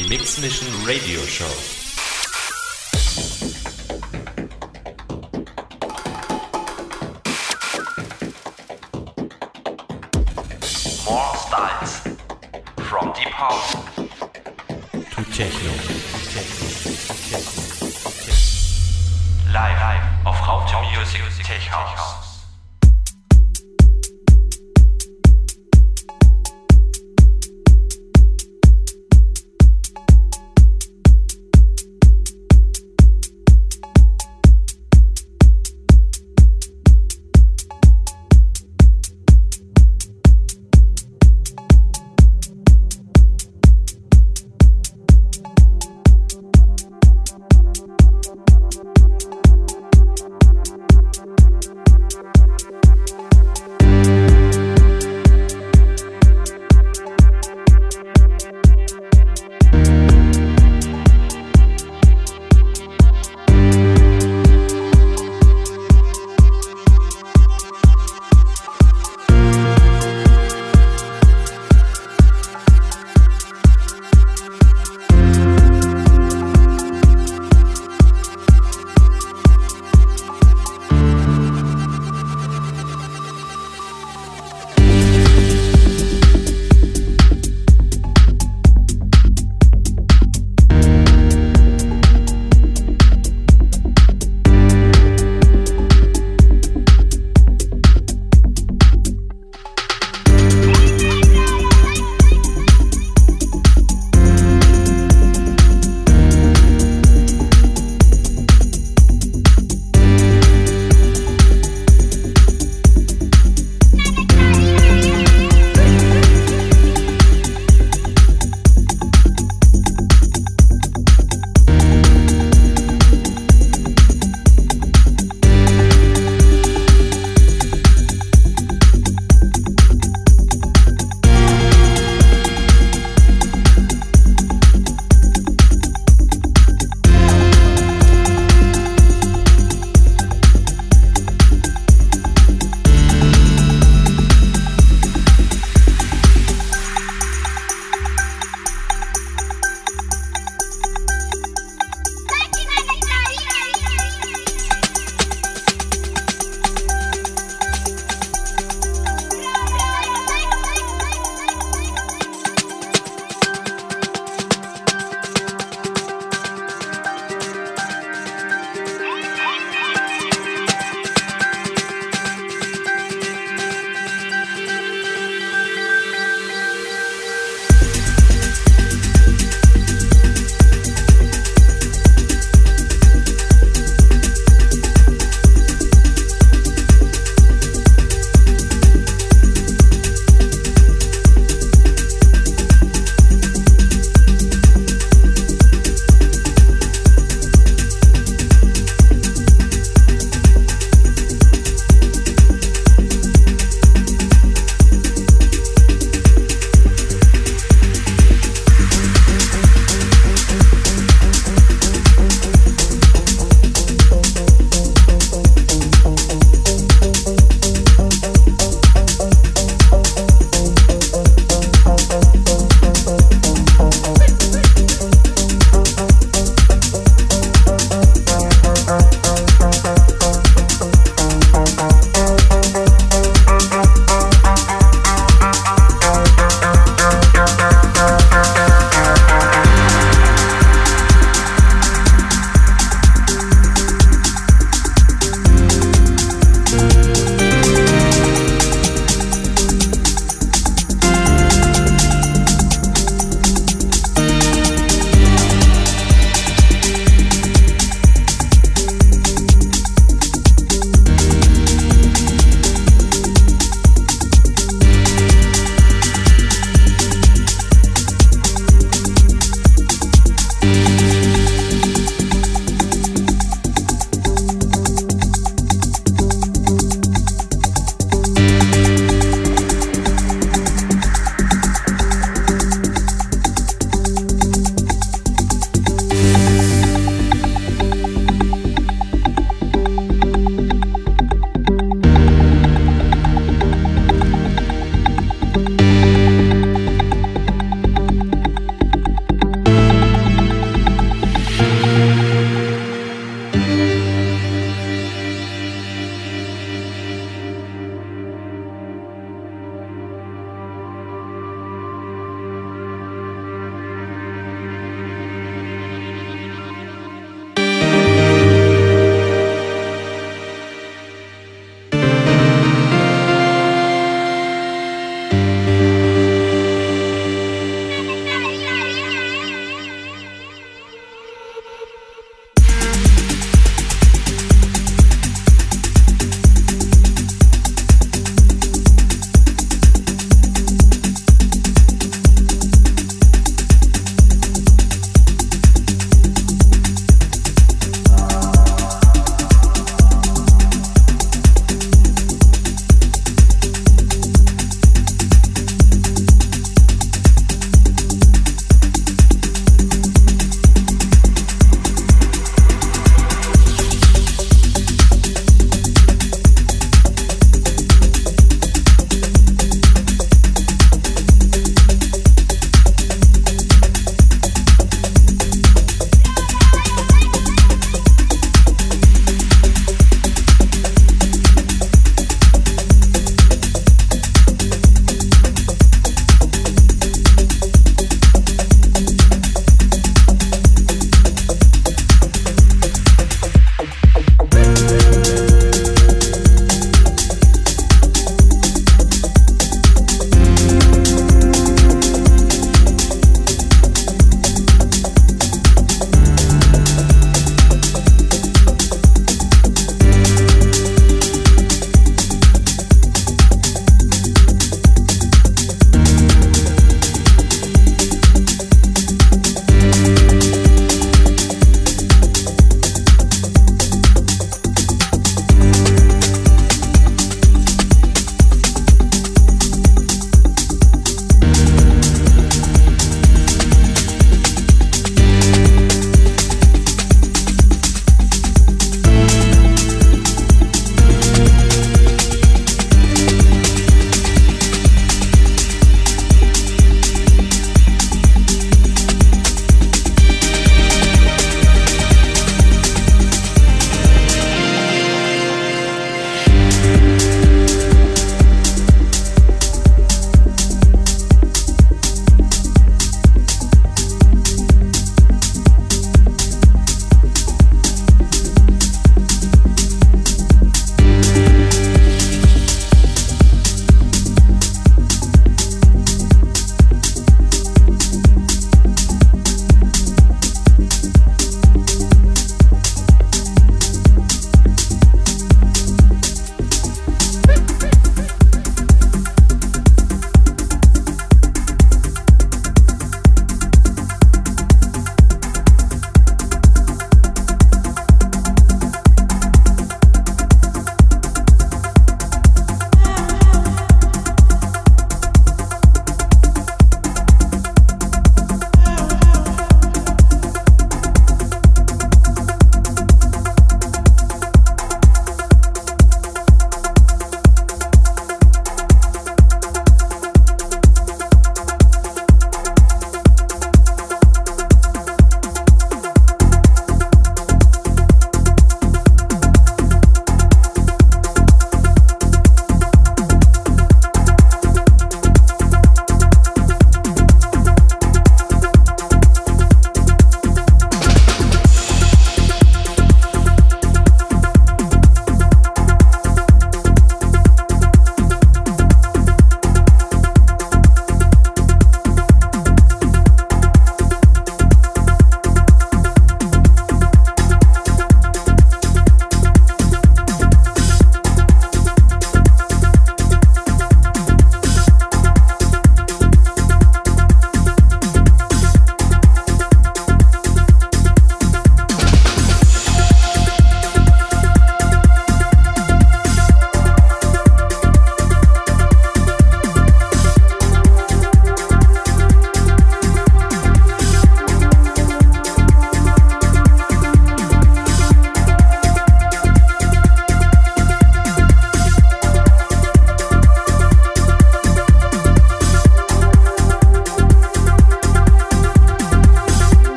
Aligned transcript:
Die 0.00 0.08
Mix 0.08 0.38
Mission 0.38 0.66
Radio 0.86 1.20
Show. 1.26 1.89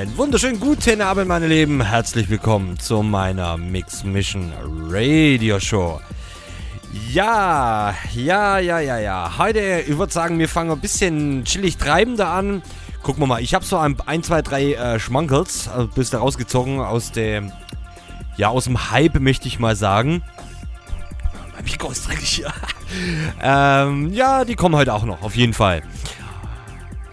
Einen 0.00 0.16
wunderschönen 0.16 0.58
guten 0.58 1.02
Abend, 1.02 1.28
meine 1.28 1.46
Lieben. 1.46 1.82
Herzlich 1.82 2.30
willkommen 2.30 2.78
zu 2.78 3.02
meiner 3.02 3.58
Mix 3.58 4.02
Mission 4.02 4.50
Radio 4.88 5.60
Show. 5.60 6.00
Ja, 7.12 7.94
ja, 8.14 8.58
ja, 8.58 8.78
ja, 8.78 8.98
ja. 8.98 9.34
Heute, 9.36 9.84
ich 9.86 9.98
würde 9.98 10.10
sagen, 10.10 10.38
wir 10.38 10.48
fangen 10.48 10.70
ein 10.70 10.80
bisschen 10.80 11.44
chillig 11.44 11.76
treibender 11.76 12.28
an. 12.28 12.62
Gucken 13.02 13.22
wir 13.22 13.26
mal, 13.26 13.42
ich 13.42 13.52
habe 13.52 13.62
so 13.66 13.76
ein, 13.76 13.94
ein, 14.06 14.22
zwei, 14.22 14.40
drei 14.40 14.72
äh, 14.72 14.98
Schmankels, 14.98 15.68
also 15.68 15.88
bist 15.88 16.14
du 16.14 16.16
rausgezogen 16.16 16.80
aus 16.80 17.12
dem, 17.12 17.52
ja, 18.38 18.48
aus 18.48 18.64
dem 18.64 18.90
Hype, 18.90 19.20
möchte 19.20 19.48
ich 19.48 19.58
mal 19.58 19.76
sagen. 19.76 20.22
Mein 21.54 21.64
Mikro 21.64 21.90
ist 21.90 22.08
dreckig 22.08 22.30
hier. 22.30 22.54
ähm, 23.42 24.14
ja, 24.14 24.46
die 24.46 24.54
kommen 24.54 24.76
heute 24.76 24.94
auch 24.94 25.04
noch, 25.04 25.20
auf 25.20 25.36
jeden 25.36 25.52
Fall. 25.52 25.82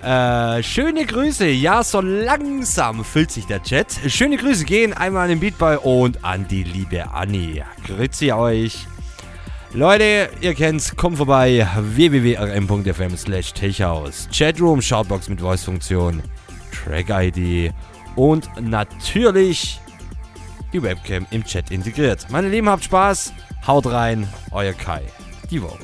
Äh, 0.07 0.63
schöne 0.63 1.05
Grüße. 1.05 1.47
Ja, 1.49 1.83
so 1.83 1.99
langsam 1.99 3.03
füllt 3.03 3.29
sich 3.29 3.45
der 3.45 3.61
Chat. 3.61 3.87
Schöne 4.07 4.37
Grüße 4.37 4.63
gehen 4.63 4.93
einmal 4.93 5.23
an 5.23 5.29
den 5.31 5.41
Beatboy 5.41 5.75
und 5.83 6.23
an 6.23 6.47
die 6.47 6.63
liebe 6.63 7.11
Anni. 7.11 7.61
Grüezi 7.85 8.31
euch. 8.31 8.87
Leute, 9.73 10.29
ihr 10.39 10.53
kennt's, 10.53 10.95
kommt 10.95 11.17
vorbei. 11.17 11.67
www.rm.fm 11.77 13.17
slash 13.17 13.51
techhaus. 13.51 14.29
Chatroom, 14.31 14.81
Shoutbox 14.81 15.27
mit 15.27 15.41
Voice-Funktion, 15.41 16.23
Track-ID 16.71 17.73
und 18.15 18.49
natürlich 18.61 19.81
die 20.71 20.81
Webcam 20.81 21.27
im 21.31 21.43
Chat 21.43 21.69
integriert. 21.69 22.27
Meine 22.29 22.47
Lieben, 22.47 22.69
habt 22.69 22.85
Spaß. 22.85 23.33
Haut 23.67 23.87
rein. 23.87 24.25
Euer 24.51 24.71
Kai. 24.71 25.01
Die 25.51 25.59
Vote. 25.59 25.83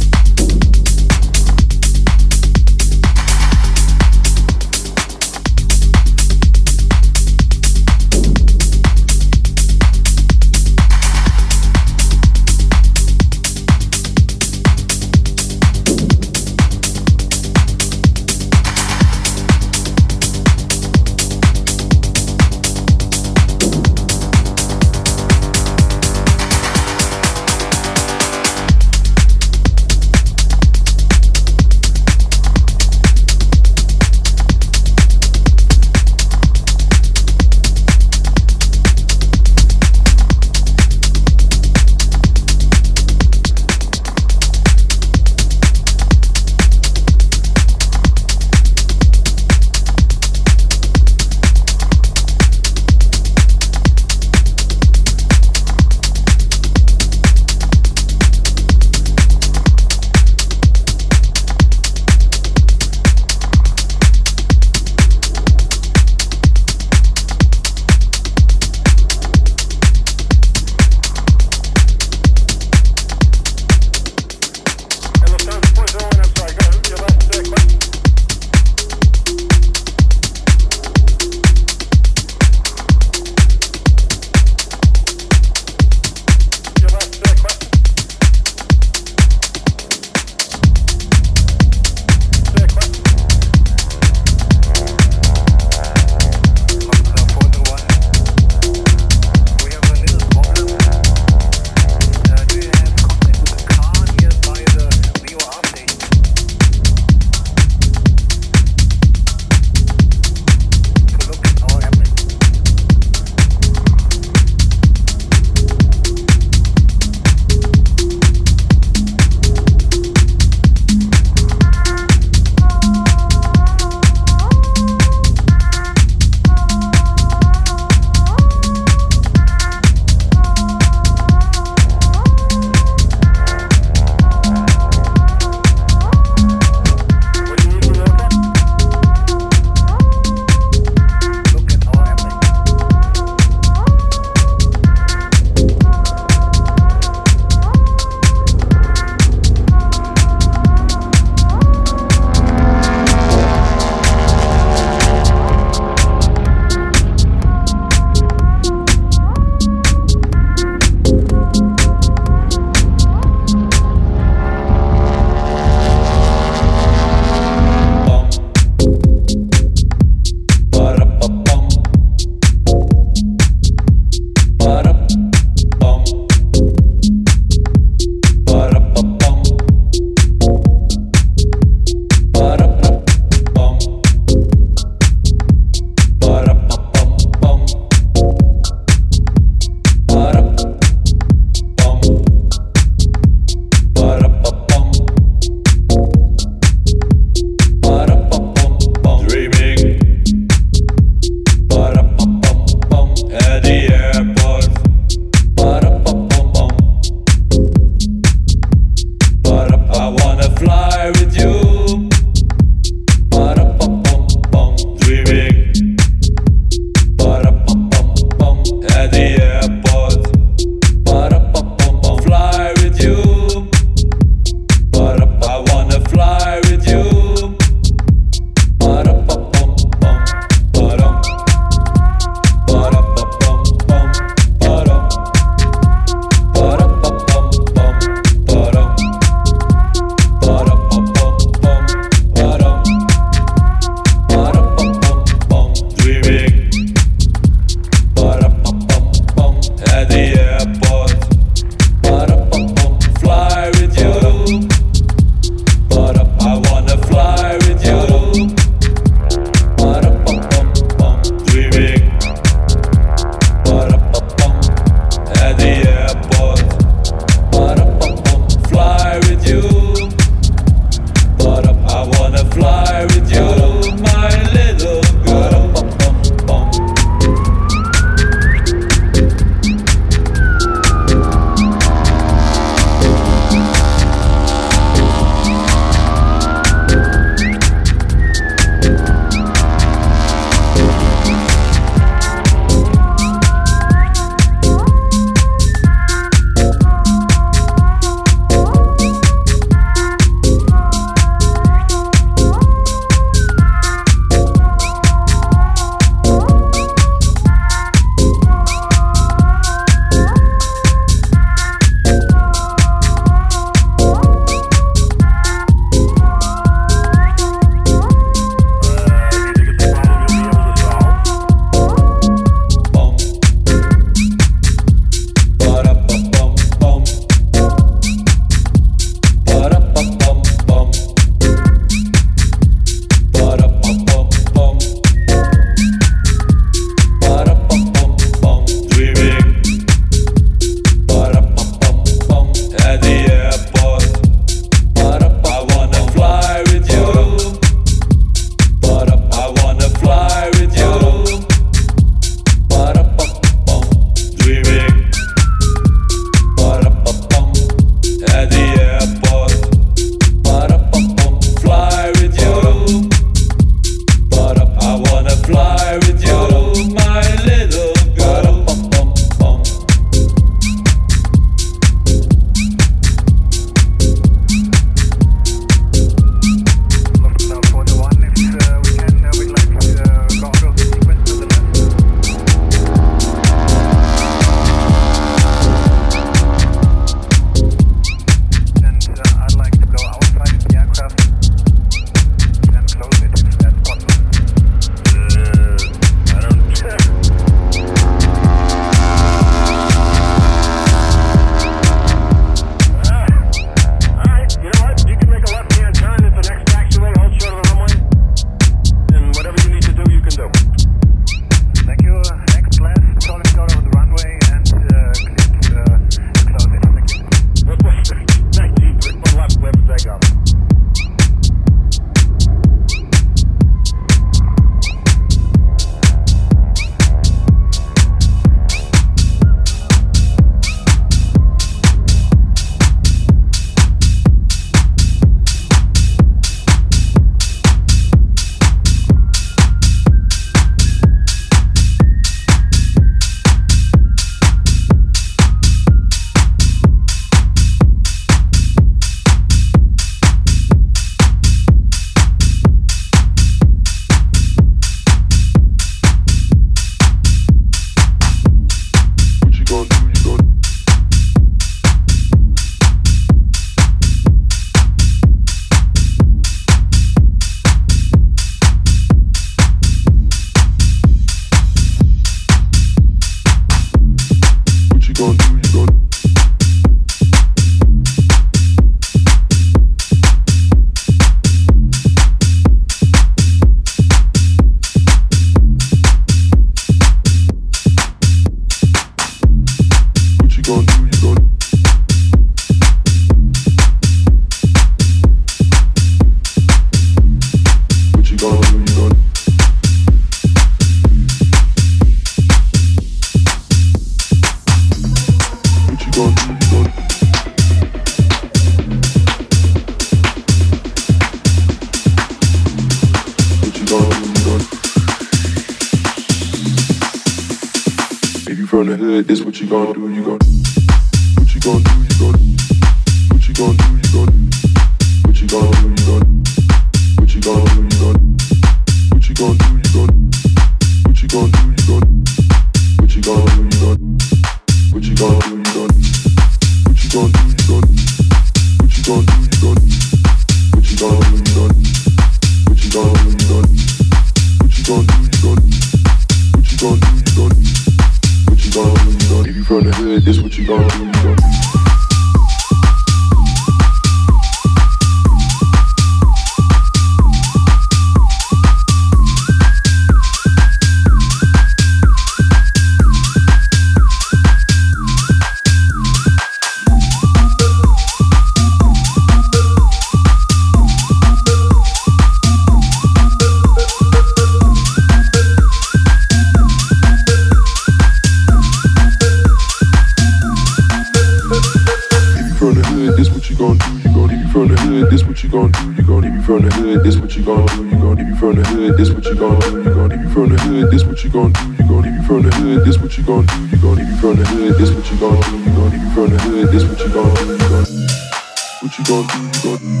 gonna 599.12 599.28
do? 599.28 599.38
You 599.42 599.50
gonna 599.62 599.78
do? 599.78 600.00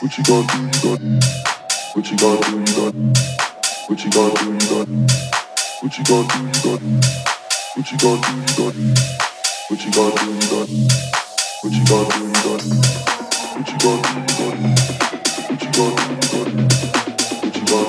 What 0.00 0.12
you 0.14 0.22
gonna 0.22 0.46
do? 0.46 0.58
You 0.62 0.70
gonna 0.78 0.98
do? 0.98 1.18
What 1.94 2.06
you 2.08 2.16
gonna 2.16 2.38
do? 2.38 2.50
You 2.54 2.64
gonna 2.78 2.92
do? 2.92 3.02
What 3.88 3.98
you 3.98 4.10
gonna 4.12 4.30
do? 4.30 4.38
You 4.38 4.54
gonna 4.54 4.68
do? 4.68 4.74
What 5.78 5.98
you 5.98 6.04
gonna 6.04 6.28
do? 6.28 6.38
You 6.38 6.64
gonna 6.64 6.80
do? 8.68 8.74
What 9.68 9.82
you 9.82 9.90
gonna 9.90 10.14
do? 10.14 10.22
You 10.28 10.48
gonna 10.48 10.66
do? 10.66 10.78
What 11.62 11.72
you 11.74 11.84
gonna 11.84 12.08
do? 12.08 12.18
You 12.22 12.32
gonna 12.38 12.38
do? 12.38 12.44
What 13.54 13.66
you 13.66 13.74
gonna 13.78 13.98
do? 13.98 14.18
You 14.18 14.32
gonna 14.38 14.38
do? 14.38 14.44
What 15.48 15.58
you 15.58 15.68
gonna 15.74 15.88
do? 15.88 15.88
You 15.88 16.08
gonna 16.08 16.48
do? 16.48 16.58
What 17.38 17.58
you 17.58 17.58
gonna 17.58 17.78
do? 17.78 17.78
You 17.78 17.84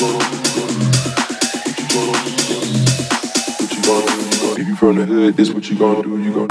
do? 0.00 0.06
What 3.58 3.70
you 3.70 3.82
gonna 3.82 4.16
do? 4.16 4.60
If 4.60 4.66
you 4.68 4.76
from 4.76 4.96
the 4.96 5.04
hood, 5.04 5.36
this 5.36 5.50
what 5.52 5.68
you 5.68 5.76
gonna 5.76 6.02
do, 6.02 6.18
you 6.18 6.32
gonna 6.32 6.48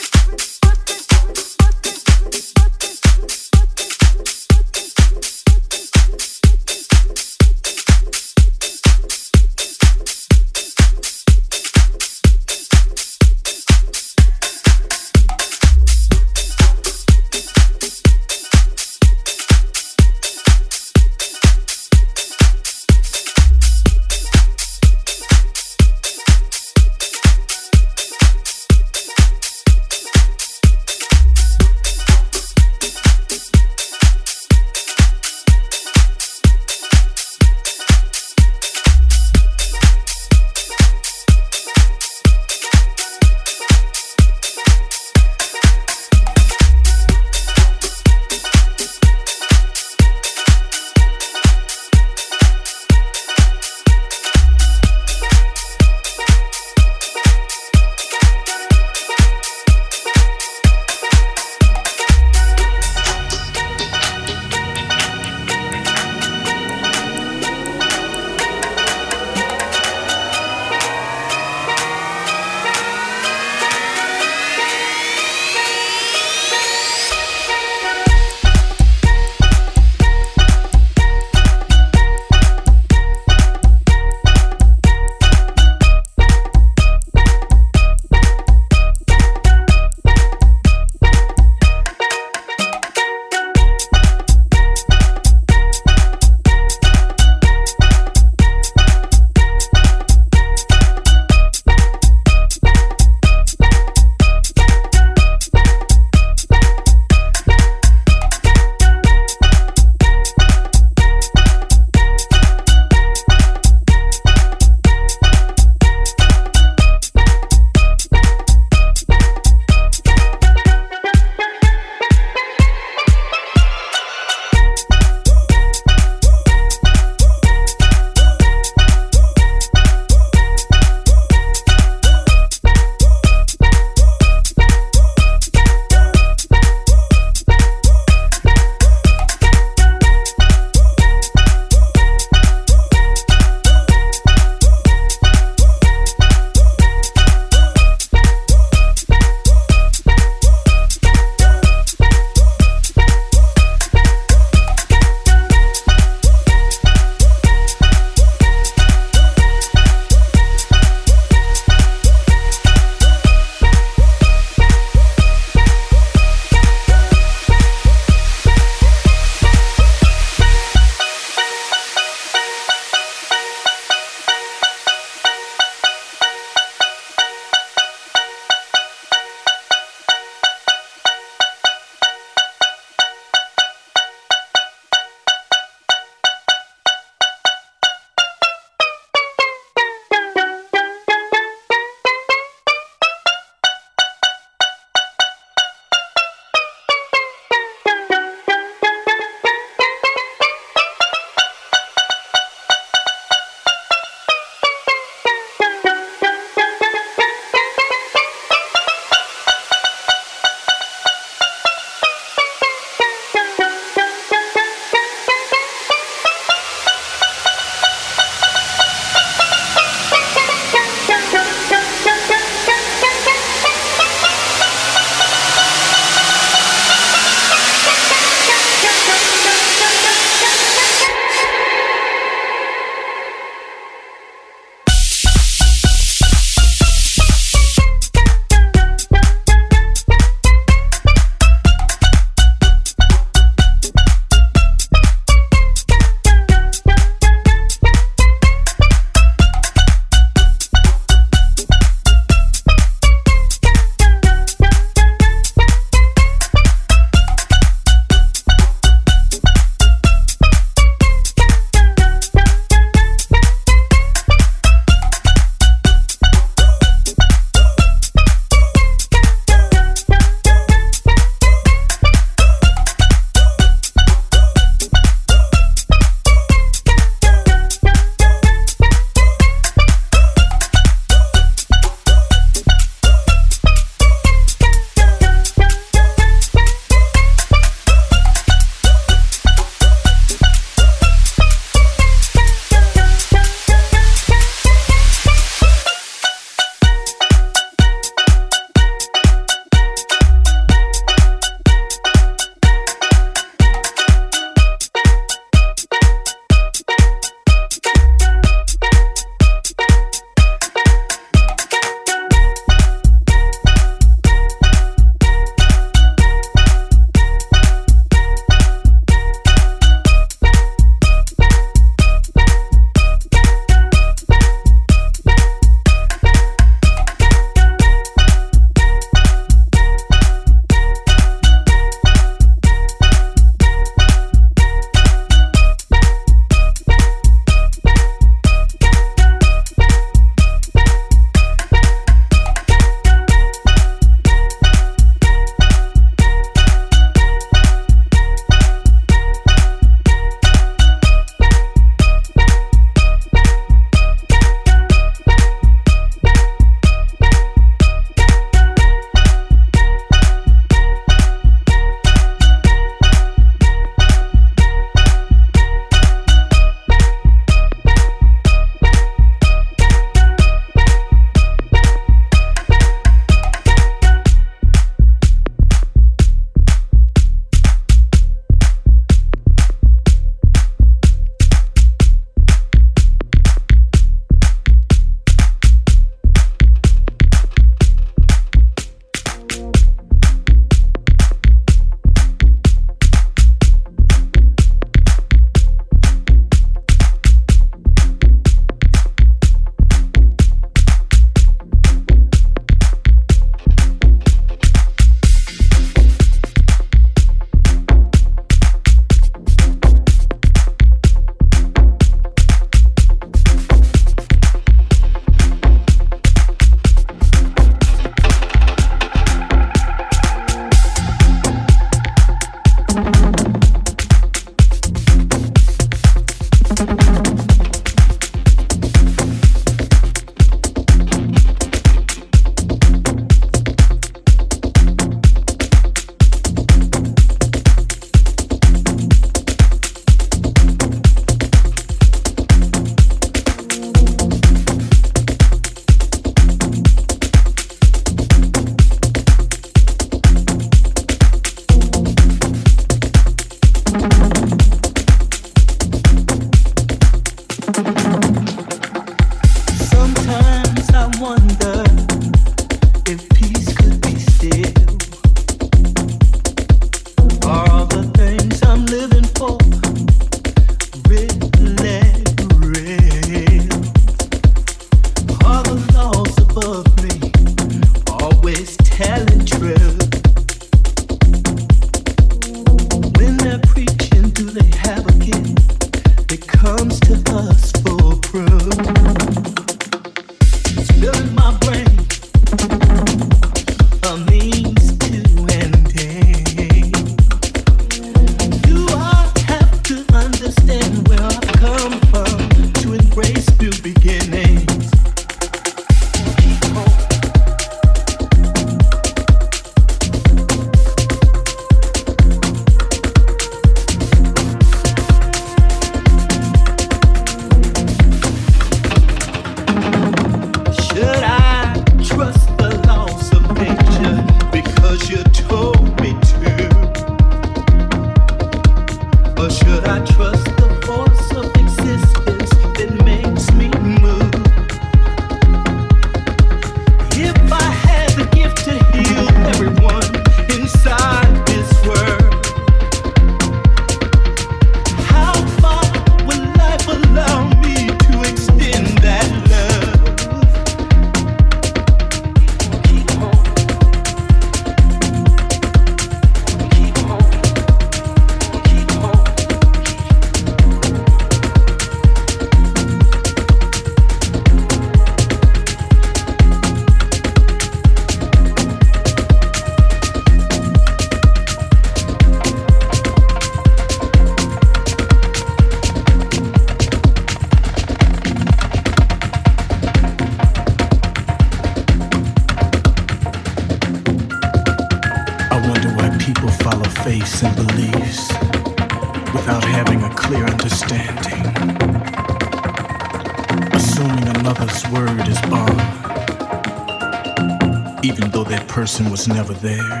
person 598.80 599.10
was 599.10 599.28
never 599.28 599.52
there. 599.52 600.00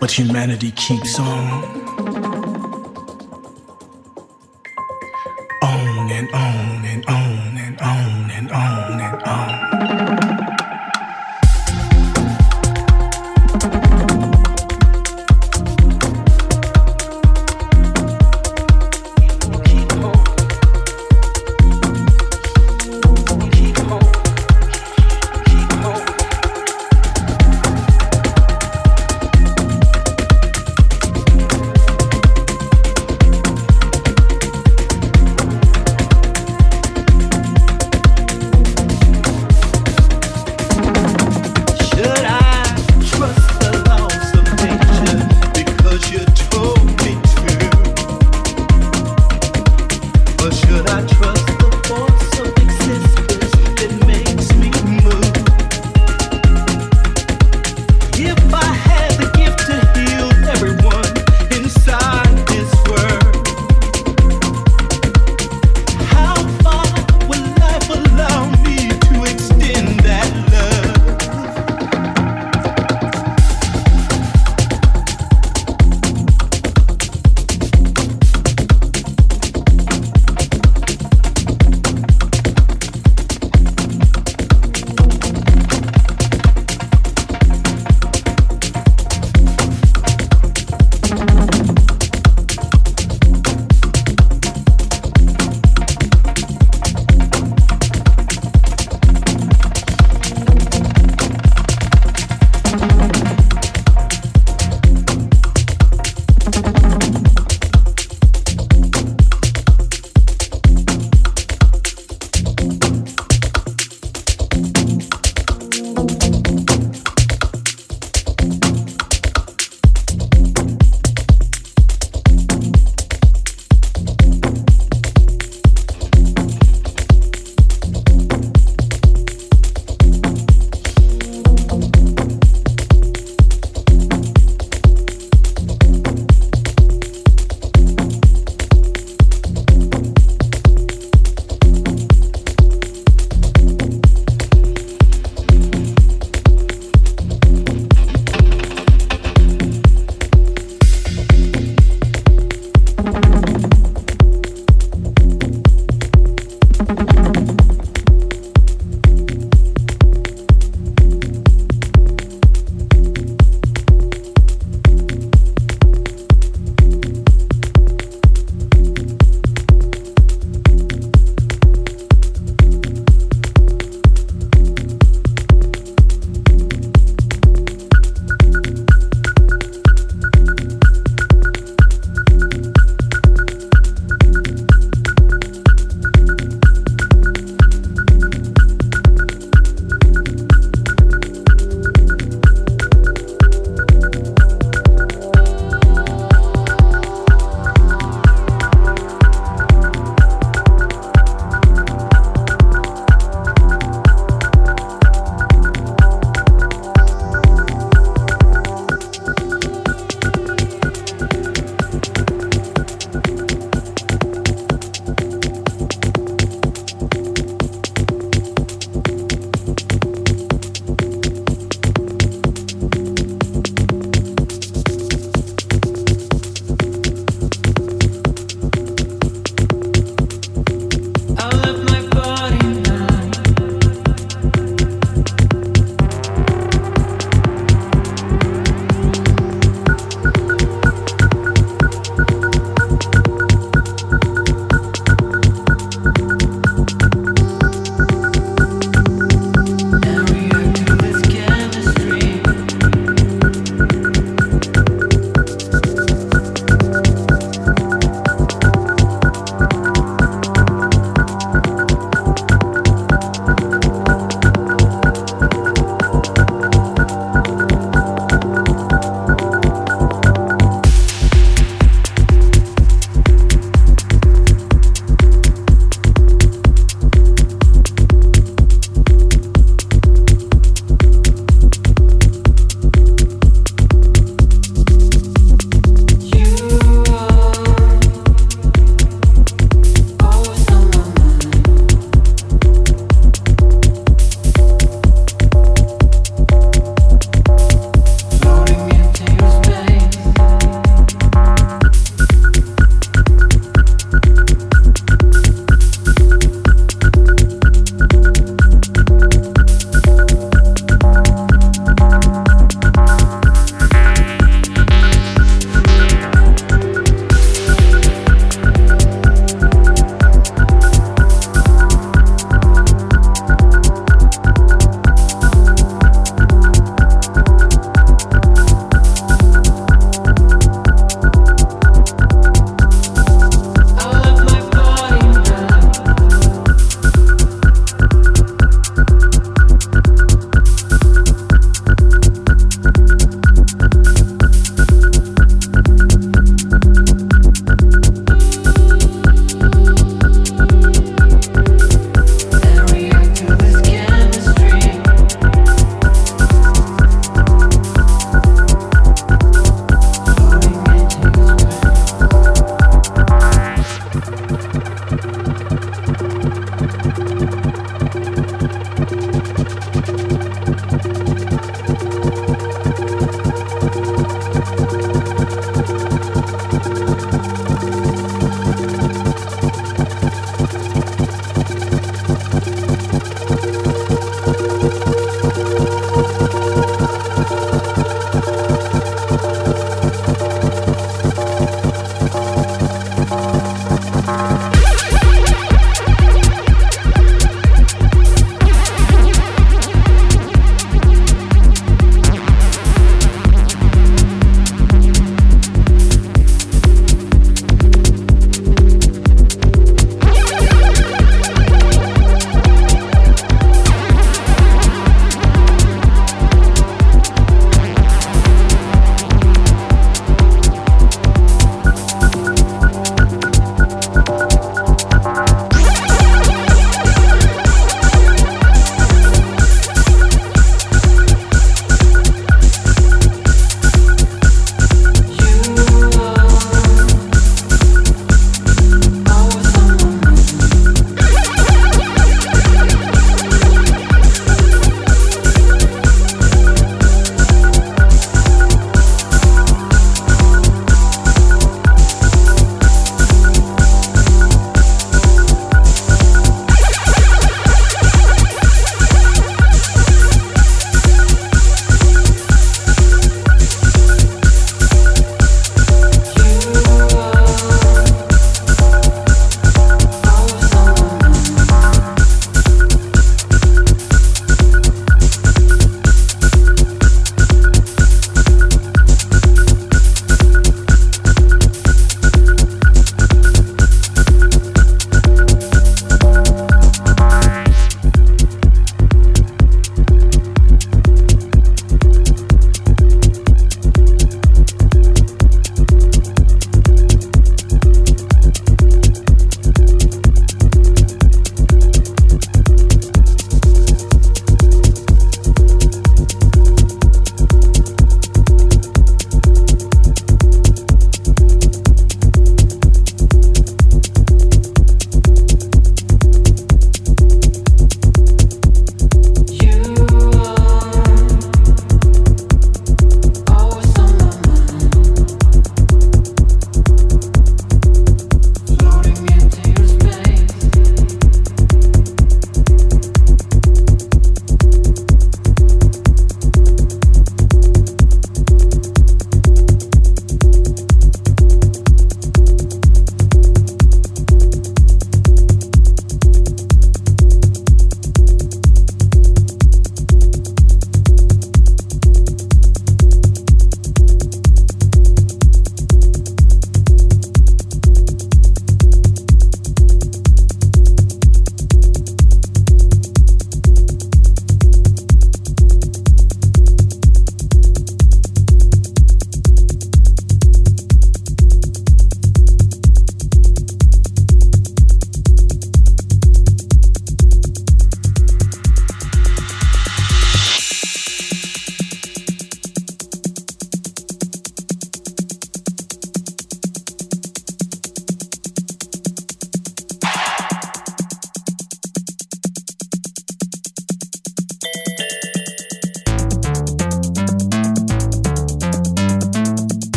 But 0.00 0.10
humanity 0.10 0.70
keeps 0.70 1.20
on. 1.20 1.81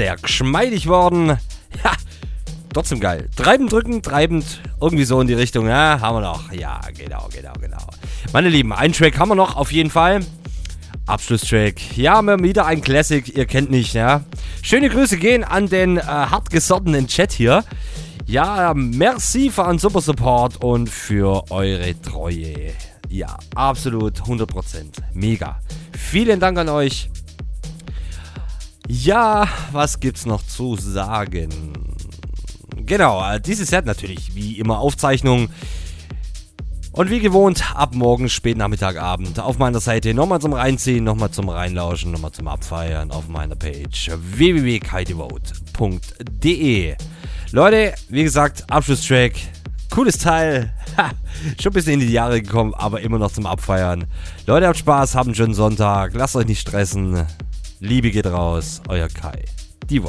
Sehr 0.00 0.16
geschmeidig 0.16 0.86
worden. 0.86 1.36
Ja, 1.84 1.92
trotzdem 2.72 3.00
geil. 3.00 3.28
Treibend 3.36 3.70
drücken, 3.70 4.00
treibend, 4.00 4.62
irgendwie 4.80 5.04
so 5.04 5.20
in 5.20 5.26
die 5.26 5.34
Richtung. 5.34 5.68
Ja, 5.68 6.00
haben 6.00 6.16
wir 6.16 6.20
noch. 6.22 6.50
Ja, 6.52 6.80
genau, 6.96 7.28
genau, 7.30 7.52
genau. 7.60 7.86
Meine 8.32 8.48
Lieben, 8.48 8.72
einen 8.72 8.94
Track 8.94 9.18
haben 9.18 9.28
wir 9.28 9.34
noch 9.34 9.56
auf 9.56 9.70
jeden 9.72 9.90
Fall. 9.90 10.20
Abschlusstrack. 11.04 11.98
Ja, 11.98 12.22
mal 12.22 12.42
wieder 12.42 12.64
ein 12.64 12.80
Classic, 12.80 13.36
ihr 13.36 13.44
kennt 13.44 13.70
mich, 13.70 13.92
ja. 13.92 14.24
Schöne 14.62 14.88
Grüße 14.88 15.18
gehen 15.18 15.44
an 15.44 15.68
den 15.68 15.98
äh, 15.98 16.00
hartgesottenen 16.00 17.06
Chat 17.06 17.32
hier. 17.32 17.62
Ja, 18.24 18.72
merci 18.74 19.50
für 19.50 19.66
einen 19.66 19.78
super 19.78 20.00
Support 20.00 20.64
und 20.64 20.88
für 20.88 21.44
eure 21.50 22.00
Treue. 22.00 22.72
Ja, 23.10 23.36
absolut 23.54 24.22
100%. 24.22 24.46
Mega. 25.12 25.60
Vielen 25.92 26.40
Dank 26.40 26.56
an 26.56 26.70
euch. 26.70 27.09
Ja, 29.02 29.48
was 29.72 29.98
gibt's 29.98 30.26
noch 30.26 30.42
zu 30.42 30.76
sagen? 30.76 31.72
Genau, 32.84 33.26
äh, 33.26 33.40
dieses 33.40 33.68
Set 33.68 33.86
natürlich, 33.86 34.34
wie 34.34 34.58
immer 34.58 34.78
Aufzeichnung. 34.78 35.48
Und 36.92 37.08
wie 37.08 37.20
gewohnt, 37.20 37.74
ab 37.74 37.94
morgen, 37.94 38.28
spät 38.28 38.58
Nachmittag, 38.58 39.00
Abend 39.00 39.40
auf 39.40 39.56
meiner 39.56 39.80
Seite 39.80 40.12
nochmal 40.12 40.42
zum 40.42 40.52
Reinziehen, 40.52 41.02
nochmal 41.02 41.30
zum 41.30 41.48
Reinlauschen, 41.48 42.12
nochmal 42.12 42.32
zum 42.32 42.46
Abfeiern 42.46 43.10
auf 43.10 43.26
meiner 43.28 43.56
Page 43.56 44.10
www.kaidevote.de. 44.14 46.96
Leute, 47.52 47.94
wie 48.10 48.22
gesagt, 48.22 48.70
Abschlusstrack, 48.70 49.32
cooles 49.90 50.18
Teil, 50.18 50.74
ha, 50.98 51.12
schon 51.58 51.72
ein 51.72 51.74
bisschen 51.74 51.94
in 51.94 52.00
die 52.00 52.12
Jahre 52.12 52.42
gekommen, 52.42 52.74
aber 52.74 53.00
immer 53.00 53.18
noch 53.18 53.32
zum 53.32 53.46
Abfeiern. 53.46 54.04
Leute, 54.46 54.66
habt 54.66 54.76
Spaß, 54.76 55.14
habt 55.14 55.24
einen 55.24 55.34
schönen 55.34 55.54
Sonntag, 55.54 56.12
lasst 56.12 56.36
euch 56.36 56.46
nicht 56.46 56.60
stressen. 56.60 57.24
Liebe 57.82 58.10
geht 58.10 58.26
raus, 58.26 58.82
euer 58.88 59.08
Kai. 59.08 59.42
Die 59.88 60.02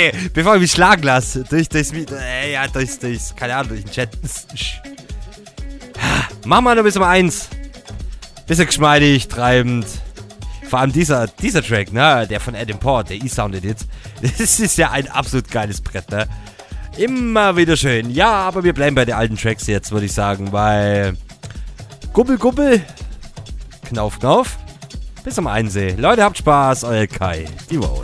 Leute, 0.00 0.30
bevor 0.32 0.54
ich 0.56 0.62
mich 0.62 0.72
schlagen 0.72 1.02
lasse, 1.02 1.44
durch 1.44 1.68
das, 1.68 1.92
äh, 1.92 2.52
ja, 2.52 2.66
durch, 2.68 2.98
durch, 2.98 3.34
keine 3.36 3.56
Ahnung, 3.56 3.70
durch 3.70 3.84
den 3.84 3.90
Chat. 3.90 4.10
Mach 6.44 6.60
mal 6.60 6.74
nur 6.74 6.84
bis 6.84 6.96
um 6.96 7.02
eins. 7.02 7.48
Bisschen 8.46 8.66
geschmeidig, 8.66 9.28
treibend. 9.28 9.86
Vor 10.68 10.80
allem 10.80 10.92
dieser, 10.92 11.26
dieser 11.26 11.62
Track, 11.62 11.92
ne, 11.92 12.26
der 12.28 12.40
von 12.40 12.54
Adam 12.54 12.78
Port, 12.78 13.10
der 13.10 13.16
E-Sound 13.16 13.54
Edit. 13.54 13.78
Das 14.38 14.60
ist 14.60 14.76
ja 14.76 14.90
ein 14.90 15.08
absolut 15.08 15.50
geiles 15.50 15.80
Brett, 15.80 16.10
ne. 16.10 16.26
Immer 16.98 17.56
wieder 17.56 17.76
schön. 17.76 18.10
Ja, 18.10 18.30
aber 18.30 18.64
wir 18.64 18.74
bleiben 18.74 18.94
bei 18.94 19.04
den 19.06 19.14
alten 19.14 19.36
Tracks 19.36 19.66
jetzt, 19.66 19.92
würde 19.92 20.06
ich 20.06 20.12
sagen, 20.12 20.52
weil. 20.52 21.16
Gubbel, 22.12 22.36
gubbel. 22.36 22.82
Knauf, 23.88 24.18
knauf. 24.18 24.58
Bis 25.24 25.36
zum 25.36 25.46
Einsee. 25.46 25.94
Leute, 25.96 26.22
habt 26.22 26.38
Spaß. 26.38 26.84
Euer 26.84 27.06
Kai. 27.06 27.46
Die 27.70 27.78
Votes. 27.78 27.99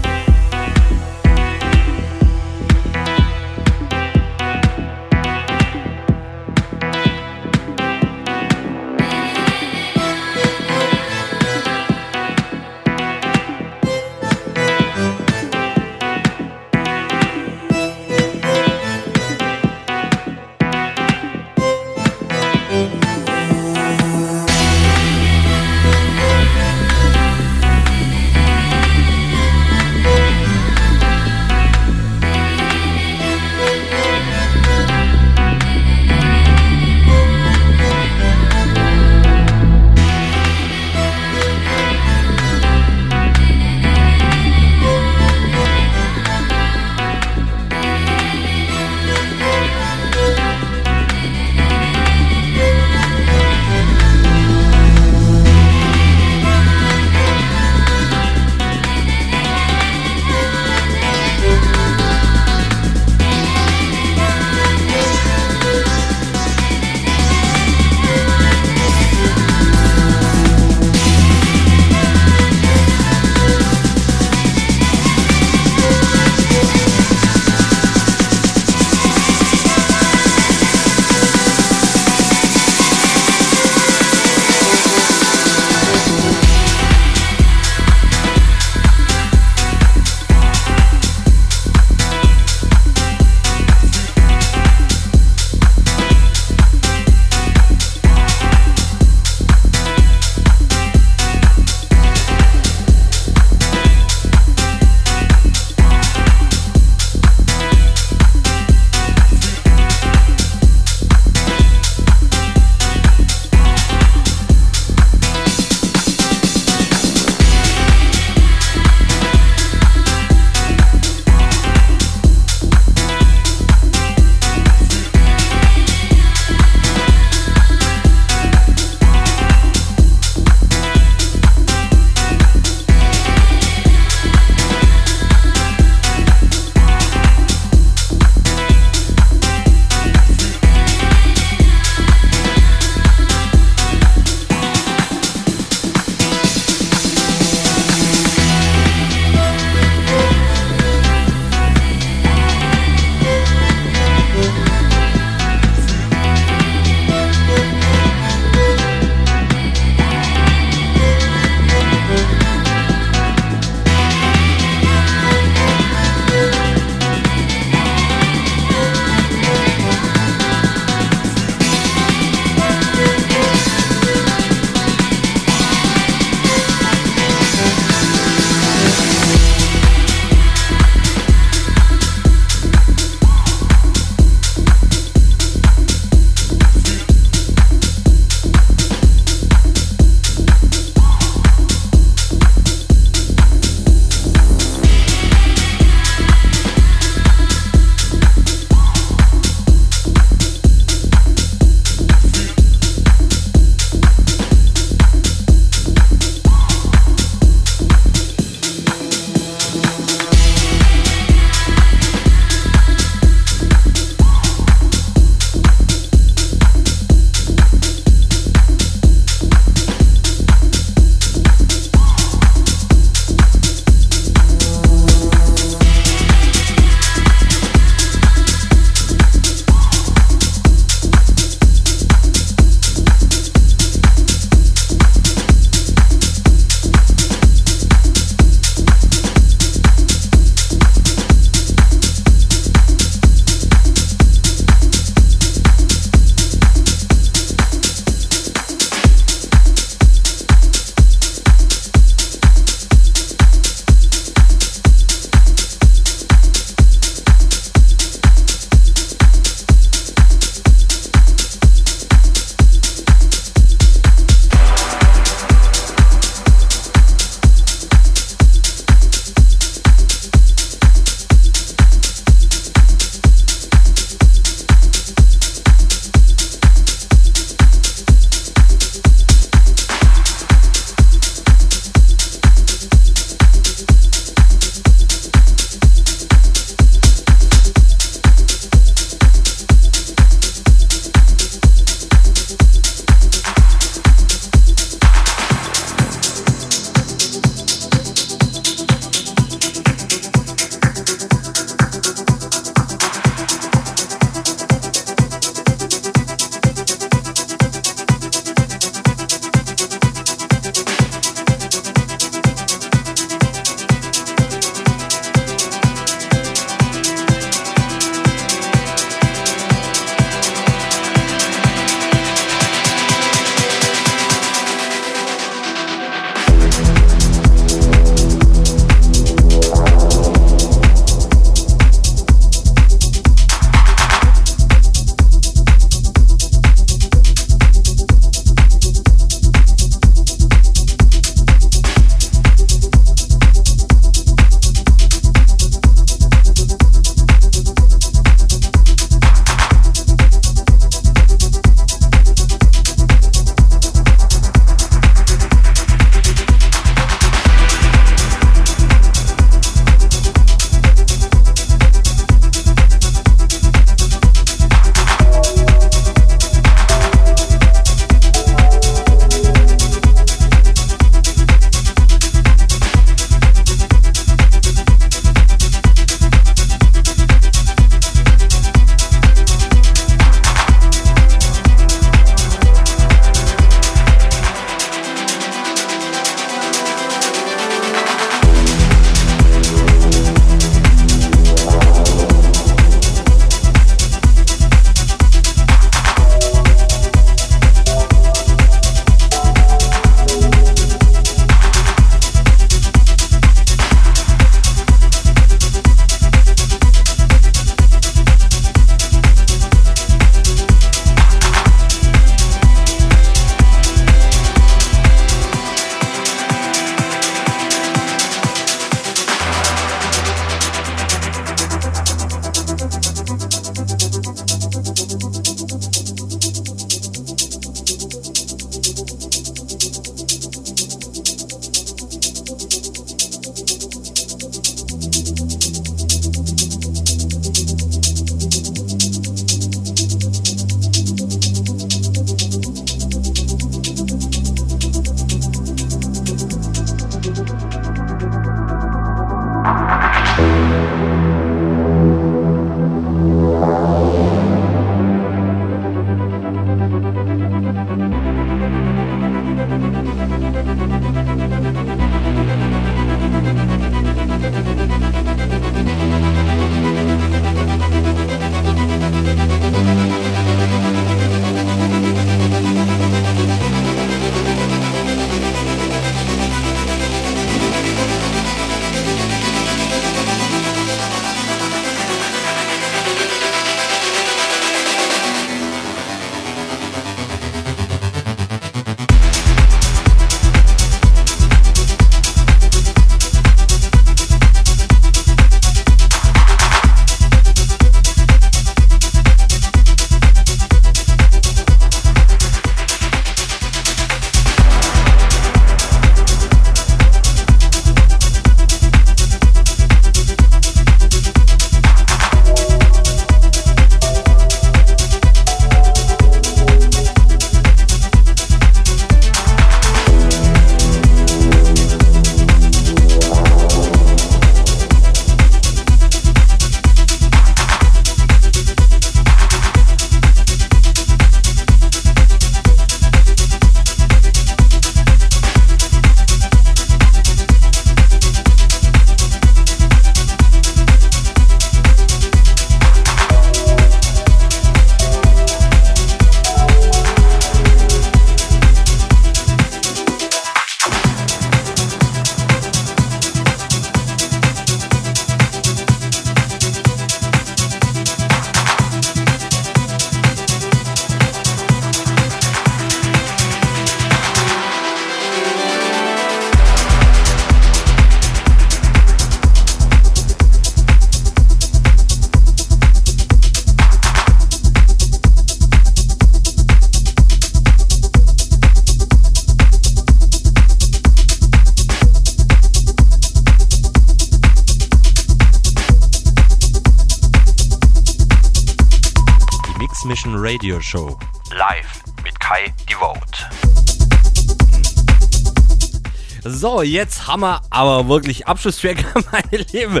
Jetzt 596.82 597.26
haben 597.26 597.40
wir 597.40 597.60
aber 597.70 598.08
wirklich 598.08 598.46
Abschlusstrack, 598.46 599.04
meine 599.32 599.64
Lieben. 599.72 600.00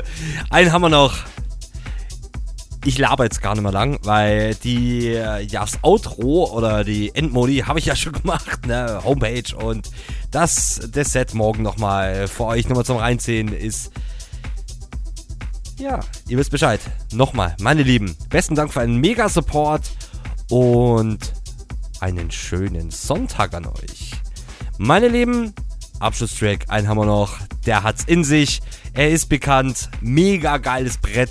Einen 0.50 0.72
haben 0.72 0.82
wir 0.82 0.88
noch. 0.88 1.14
Ich 2.84 2.98
laber 2.98 3.24
jetzt 3.24 3.42
gar 3.42 3.54
nicht 3.54 3.62
mehr 3.62 3.72
lang, 3.72 3.98
weil 4.04 4.54
die, 4.54 5.08
äh, 5.08 5.42
ja, 5.42 5.62
das 5.62 5.82
Outro 5.82 6.52
oder 6.52 6.84
die 6.84 7.12
Endmodi 7.14 7.58
habe 7.66 7.80
ich 7.80 7.86
ja 7.86 7.96
schon 7.96 8.12
gemacht, 8.22 8.66
ne, 8.66 9.00
Homepage 9.02 9.56
und 9.56 9.90
das, 10.30 10.80
das 10.92 11.12
Set 11.12 11.34
morgen 11.34 11.62
nochmal 11.62 12.28
für 12.28 12.44
euch 12.44 12.68
nochmal 12.68 12.84
zum 12.84 12.98
Reinziehen 12.98 13.48
ist, 13.48 13.90
ja, 15.78 16.00
ihr 16.28 16.38
wisst 16.38 16.52
Bescheid. 16.52 16.80
Nochmal, 17.12 17.56
meine 17.60 17.82
Lieben, 17.82 18.16
besten 18.30 18.54
Dank 18.54 18.72
für 18.72 18.80
einen 18.80 18.96
mega 18.96 19.28
Support 19.28 19.90
und 20.48 21.18
einen 22.00 22.30
schönen 22.30 22.90
Sonntag 22.90 23.52
an 23.52 23.66
euch. 23.66 24.12
Meine 24.78 25.08
Lieben, 25.08 25.52
Abschlusstrack, 25.98 26.66
einen 26.68 26.88
haben 26.88 26.98
wir 26.98 27.06
noch. 27.06 27.38
Der 27.64 27.82
hat's 27.82 28.04
in 28.04 28.24
sich. 28.24 28.60
Er 28.92 29.10
ist 29.10 29.28
bekannt. 29.28 29.90
Mega 30.00 30.58
geiles 30.58 30.98
Brett. 30.98 31.30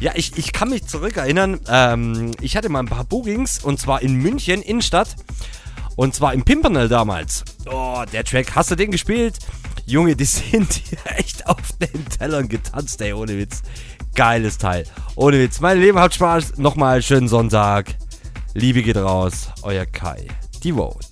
Ja, 0.00 0.12
ich, 0.14 0.36
ich 0.38 0.52
kann 0.52 0.70
mich 0.70 0.86
zurückerinnern. 0.86 1.60
Ähm, 1.68 2.32
ich 2.40 2.56
hatte 2.56 2.68
mal 2.68 2.80
ein 2.80 2.86
paar 2.86 3.04
Bookings 3.04 3.62
und 3.62 3.80
zwar 3.80 4.02
in 4.02 4.14
München, 4.14 4.62
Innenstadt. 4.62 5.16
Und 5.96 6.14
zwar 6.14 6.34
im 6.34 6.44
Pimpernel 6.44 6.88
damals. 6.88 7.44
Oh, 7.70 8.04
der 8.12 8.24
Track, 8.24 8.54
hast 8.54 8.70
du 8.70 8.74
den 8.74 8.90
gespielt? 8.90 9.38
Junge, 9.86 10.14
die 10.14 10.24
sind 10.26 10.72
hier 10.72 10.98
echt 11.16 11.46
auf 11.46 11.72
den 11.80 12.08
Tellern 12.08 12.48
getanzt, 12.48 13.00
ey, 13.00 13.12
ohne 13.12 13.36
Witz. 13.38 13.62
Geiles 14.14 14.58
Teil. 14.58 14.84
Ohne 15.14 15.38
Witz. 15.38 15.60
Mein 15.60 15.80
Leben 15.80 15.98
hat 15.98 16.14
Spaß. 16.14 16.56
Nochmal 16.58 17.02
schönen 17.02 17.28
Sonntag. 17.28 17.94
Liebe 18.54 18.82
geht 18.82 18.96
raus. 18.96 19.50
Euer 19.62 19.84
Kai. 19.84 20.26
Die 20.62 20.72
Mix 20.72 21.05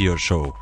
Radio 0.00 0.16
Show. 0.16 0.59